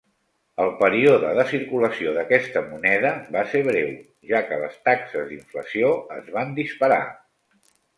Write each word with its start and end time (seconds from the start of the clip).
El 0.63 0.69
període 0.79 1.29
de 1.39 1.45
circulació 1.51 2.15
d'aquesta 2.15 2.65
moneda 2.71 3.13
va 3.37 3.45
ser 3.53 3.63
breu, 3.71 3.95
ja 4.35 4.45
que 4.51 4.61
les 4.67 4.83
taxes 4.91 5.33
d'inflació 5.33 5.97
es 6.21 6.37
van 6.41 6.63
disparar. 6.63 7.03